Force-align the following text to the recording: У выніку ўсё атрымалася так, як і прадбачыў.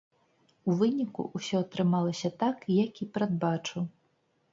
У 0.71 0.75
выніку 0.79 1.25
ўсё 1.37 1.59
атрымалася 1.65 2.31
так, 2.45 2.57
як 2.85 3.03
і 3.05 3.07
прадбачыў. 3.19 3.83